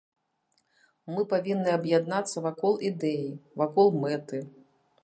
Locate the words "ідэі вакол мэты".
2.89-4.43